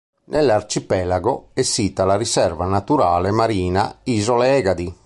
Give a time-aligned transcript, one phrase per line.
[0.31, 4.91] Sull'arcipelago è sita la Riserva naturale marina Isole Egadi.